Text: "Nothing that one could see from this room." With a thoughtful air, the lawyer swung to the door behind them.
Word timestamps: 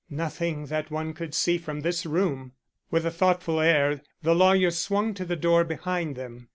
"Nothing 0.09 0.65
that 0.65 0.89
one 0.89 1.13
could 1.13 1.35
see 1.35 1.59
from 1.59 1.81
this 1.81 2.07
room." 2.07 2.53
With 2.89 3.05
a 3.05 3.11
thoughtful 3.11 3.59
air, 3.59 4.01
the 4.23 4.33
lawyer 4.33 4.71
swung 4.71 5.13
to 5.13 5.25
the 5.25 5.35
door 5.35 5.63
behind 5.63 6.15
them. 6.15 6.47